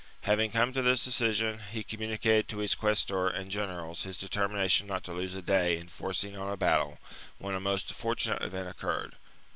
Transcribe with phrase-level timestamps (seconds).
[0.21, 5.03] Having come to this decision, he communicated to his quaestor and generals his determination not
[5.03, 6.97] to lose a day in forcing on a battle,
[7.37, 9.13] when a most fortunate event occurred.